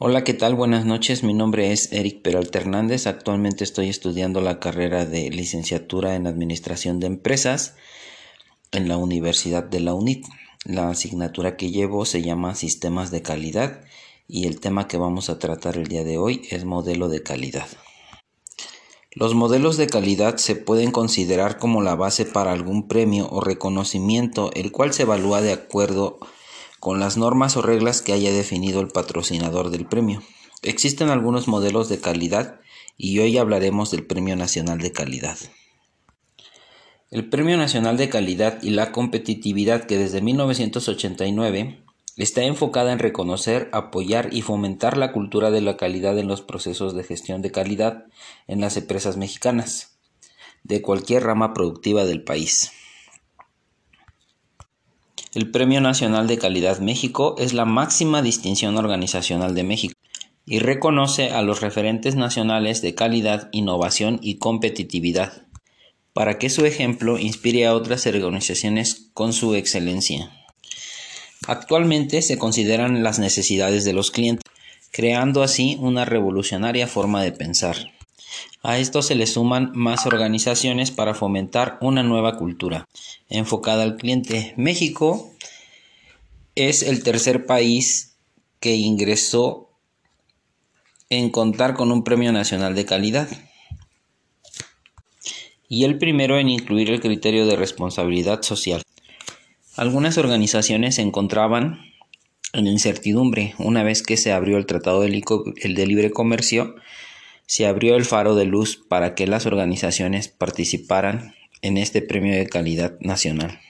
Hola, 0.00 0.24
¿qué 0.24 0.34
tal? 0.34 0.56
Buenas 0.56 0.84
noches. 0.84 1.22
Mi 1.22 1.34
nombre 1.34 1.70
es 1.70 1.92
Eric 1.92 2.20
Peralta 2.20 2.58
Hernández. 2.58 3.06
Actualmente 3.06 3.62
estoy 3.62 3.88
estudiando 3.88 4.40
la 4.40 4.58
carrera 4.58 5.06
de 5.06 5.30
licenciatura 5.30 6.16
en 6.16 6.26
Administración 6.26 6.98
de 6.98 7.06
Empresas 7.06 7.76
en 8.72 8.88
la 8.88 8.96
Universidad 8.96 9.62
de 9.62 9.78
la 9.78 9.94
UNIT. 9.94 10.26
La 10.64 10.88
asignatura 10.90 11.56
que 11.56 11.70
llevo 11.70 12.06
se 12.06 12.22
llama 12.22 12.56
Sistemas 12.56 13.12
de 13.12 13.22
Calidad 13.22 13.84
y 14.26 14.48
el 14.48 14.58
tema 14.58 14.88
que 14.88 14.96
vamos 14.96 15.30
a 15.30 15.38
tratar 15.38 15.76
el 15.76 15.86
día 15.86 16.02
de 16.02 16.18
hoy 16.18 16.42
es 16.50 16.64
modelo 16.64 17.08
de 17.08 17.22
calidad. 17.22 17.68
Los 19.12 19.34
modelos 19.34 19.76
de 19.76 19.86
calidad 19.86 20.38
se 20.38 20.56
pueden 20.56 20.90
considerar 20.90 21.56
como 21.56 21.82
la 21.82 21.94
base 21.94 22.24
para 22.24 22.50
algún 22.50 22.88
premio 22.88 23.28
o 23.30 23.40
reconocimiento, 23.40 24.50
el 24.54 24.72
cual 24.72 24.92
se 24.92 25.02
evalúa 25.02 25.40
de 25.40 25.52
acuerdo 25.52 26.18
a 26.20 26.26
con 26.84 27.00
las 27.00 27.16
normas 27.16 27.56
o 27.56 27.62
reglas 27.62 28.02
que 28.02 28.12
haya 28.12 28.30
definido 28.30 28.82
el 28.82 28.88
patrocinador 28.88 29.70
del 29.70 29.86
premio. 29.86 30.22
Existen 30.62 31.08
algunos 31.08 31.48
modelos 31.48 31.88
de 31.88 31.98
calidad 31.98 32.60
y 32.98 33.20
hoy 33.20 33.38
hablaremos 33.38 33.90
del 33.90 34.04
Premio 34.04 34.36
Nacional 34.36 34.80
de 34.80 34.92
Calidad. 34.92 35.38
El 37.10 37.30
Premio 37.30 37.56
Nacional 37.56 37.96
de 37.96 38.10
Calidad 38.10 38.62
y 38.62 38.68
la 38.68 38.92
competitividad 38.92 39.84
que 39.84 39.96
desde 39.96 40.20
1989 40.20 41.82
está 42.18 42.42
enfocada 42.42 42.92
en 42.92 42.98
reconocer, 42.98 43.70
apoyar 43.72 44.28
y 44.34 44.42
fomentar 44.42 44.98
la 44.98 45.10
cultura 45.10 45.50
de 45.50 45.62
la 45.62 45.78
calidad 45.78 46.18
en 46.18 46.28
los 46.28 46.42
procesos 46.42 46.94
de 46.94 47.02
gestión 47.02 47.40
de 47.40 47.50
calidad 47.50 48.04
en 48.46 48.60
las 48.60 48.76
empresas 48.76 49.16
mexicanas, 49.16 49.96
de 50.64 50.82
cualquier 50.82 51.22
rama 51.22 51.54
productiva 51.54 52.04
del 52.04 52.24
país. 52.24 52.72
El 55.34 55.50
Premio 55.50 55.80
Nacional 55.80 56.28
de 56.28 56.38
Calidad 56.38 56.78
México 56.78 57.34
es 57.38 57.54
la 57.54 57.64
máxima 57.64 58.22
distinción 58.22 58.76
organizacional 58.76 59.56
de 59.56 59.64
México 59.64 59.94
y 60.46 60.60
reconoce 60.60 61.30
a 61.30 61.42
los 61.42 61.60
referentes 61.60 62.14
nacionales 62.14 62.82
de 62.82 62.94
calidad, 62.94 63.48
innovación 63.50 64.20
y 64.22 64.36
competitividad, 64.36 65.42
para 66.12 66.38
que 66.38 66.50
su 66.50 66.66
ejemplo 66.66 67.18
inspire 67.18 67.66
a 67.66 67.74
otras 67.74 68.06
organizaciones 68.06 69.10
con 69.12 69.32
su 69.32 69.56
excelencia. 69.56 70.30
Actualmente 71.48 72.22
se 72.22 72.38
consideran 72.38 73.02
las 73.02 73.18
necesidades 73.18 73.84
de 73.84 73.92
los 73.92 74.12
clientes, 74.12 74.44
creando 74.92 75.42
así 75.42 75.76
una 75.80 76.04
revolucionaria 76.04 76.86
forma 76.86 77.24
de 77.24 77.32
pensar. 77.32 77.93
A 78.62 78.78
esto 78.78 79.02
se 79.02 79.14
le 79.14 79.26
suman 79.26 79.72
más 79.74 80.06
organizaciones 80.06 80.90
para 80.90 81.14
fomentar 81.14 81.78
una 81.80 82.02
nueva 82.02 82.36
cultura 82.36 82.86
enfocada 83.28 83.82
al 83.82 83.96
cliente. 83.96 84.54
México 84.56 85.30
es 86.54 86.82
el 86.82 87.02
tercer 87.02 87.46
país 87.46 88.16
que 88.60 88.76
ingresó 88.76 89.70
en 91.10 91.30
contar 91.30 91.74
con 91.74 91.92
un 91.92 92.04
premio 92.04 92.32
nacional 92.32 92.74
de 92.74 92.86
calidad 92.86 93.28
y 95.68 95.84
el 95.84 95.98
primero 95.98 96.38
en 96.38 96.48
incluir 96.48 96.90
el 96.90 97.00
criterio 97.00 97.46
de 97.46 97.56
responsabilidad 97.56 98.42
social. 98.42 98.82
Algunas 99.76 100.18
organizaciones 100.18 100.94
se 100.94 101.02
encontraban 101.02 101.80
en 102.52 102.66
incertidumbre 102.66 103.54
una 103.58 103.82
vez 103.82 104.02
que 104.02 104.16
se 104.16 104.32
abrió 104.32 104.56
el 104.56 104.66
Tratado 104.66 105.00
de 105.00 105.86
Libre 105.86 106.10
Comercio 106.10 106.76
se 107.46 107.66
abrió 107.66 107.96
el 107.96 108.04
faro 108.04 108.34
de 108.34 108.44
luz 108.44 108.76
para 108.88 109.14
que 109.14 109.26
las 109.26 109.46
organizaciones 109.46 110.28
participaran 110.28 111.34
en 111.62 111.76
este 111.76 112.02
premio 112.02 112.34
de 112.34 112.46
calidad 112.46 112.98
nacional. 113.00 113.60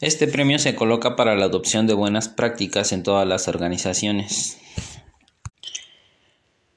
Este 0.00 0.26
premio 0.26 0.58
se 0.58 0.74
coloca 0.74 1.16
para 1.16 1.34
la 1.36 1.46
adopción 1.46 1.86
de 1.86 1.94
buenas 1.94 2.28
prácticas 2.28 2.92
en 2.92 3.02
todas 3.02 3.26
las 3.26 3.48
organizaciones. 3.48 4.58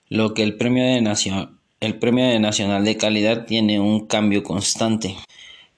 Lo 0.07 0.33
que 0.33 0.43
el 0.43 0.55
premio 0.55 0.85
de, 0.85 1.47
el 1.81 1.99
premio 1.99 2.25
de 2.25 2.39
Nacional 2.39 2.85
de 2.85 2.97
Calidad 2.97 3.45
tiene 3.45 3.79
un 3.79 4.07
cambio 4.07 4.43
constante, 4.43 5.17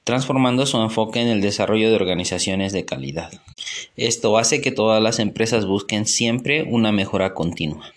transformando 0.04 0.66
su 0.66 0.78
enfoque 0.82 1.20
en 1.20 1.28
el 1.28 1.42
desarrollo 1.42 1.90
de 1.90 1.96
organizaciones 1.96 2.74
de 2.74 2.86
calidad. 2.86 3.32
Esto 3.98 4.38
hace 4.38 4.62
que 4.62 4.72
todas 4.72 5.02
las 5.02 5.20
empresas 5.20 5.66
busquen 5.66 6.06
siempre 6.06 6.64
una 6.64 6.92
mejora 6.92 7.34
continua. 7.34 7.92